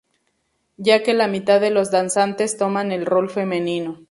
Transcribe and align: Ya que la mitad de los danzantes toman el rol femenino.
Ya 0.77 1.03
que 1.03 1.13
la 1.13 1.27
mitad 1.27 1.61
de 1.61 1.69
los 1.69 1.91
danzantes 1.91 2.57
toman 2.57 2.91
el 2.91 3.05
rol 3.05 3.29
femenino. 3.29 3.99